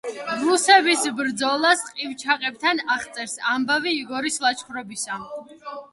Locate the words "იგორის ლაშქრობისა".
3.99-5.21